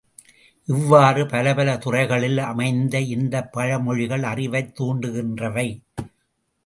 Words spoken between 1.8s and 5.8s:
துறைகளில் அமைந்த இந்தப் பழமொழிகள் அறிவைத் தூண்டுகின்றவை.